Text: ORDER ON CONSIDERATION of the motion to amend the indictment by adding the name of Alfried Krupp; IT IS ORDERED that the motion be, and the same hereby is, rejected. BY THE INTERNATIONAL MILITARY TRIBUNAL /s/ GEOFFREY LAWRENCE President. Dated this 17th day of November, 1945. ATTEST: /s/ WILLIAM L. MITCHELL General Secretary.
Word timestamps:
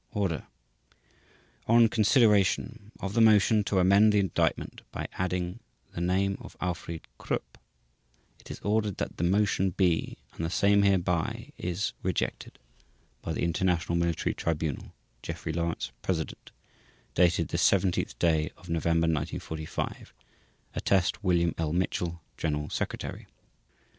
ORDER 0.13 0.47
ON 1.67 1.87
CONSIDERATION 1.87 2.91
of 3.01 3.13
the 3.13 3.21
motion 3.21 3.63
to 3.65 3.77
amend 3.77 4.11
the 4.11 4.19
indictment 4.19 4.81
by 4.91 5.07
adding 5.13 5.59
the 5.91 6.01
name 6.01 6.39
of 6.41 6.57
Alfried 6.59 7.03
Krupp; 7.19 7.59
IT 8.39 8.49
IS 8.49 8.59
ORDERED 8.61 8.97
that 8.97 9.17
the 9.17 9.23
motion 9.23 9.69
be, 9.69 10.17
and 10.33 10.43
the 10.43 10.49
same 10.49 10.81
hereby 10.81 11.51
is, 11.59 11.93
rejected. 12.01 12.57
BY 13.21 13.33
THE 13.33 13.43
INTERNATIONAL 13.43 13.95
MILITARY 13.95 14.33
TRIBUNAL 14.33 14.85
/s/ 14.85 14.91
GEOFFREY 15.21 15.53
LAWRENCE 15.53 15.91
President. 16.01 16.51
Dated 17.13 17.49
this 17.49 17.69
17th 17.69 18.17
day 18.17 18.51
of 18.57 18.69
November, 18.69 19.05
1945. 19.05 20.15
ATTEST: 20.73 21.13
/s/ 21.13 21.19
WILLIAM 21.23 21.53
L. 21.59 21.73
MITCHELL 21.73 22.19
General 22.37 22.71
Secretary. 22.71 23.27